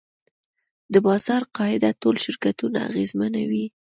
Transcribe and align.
د 0.93 0.95
بازار 1.07 1.41
قاعدې 1.57 1.91
ټول 2.01 2.15
شرکتونه 2.25 2.79
اغېزمنوي. 2.89 3.65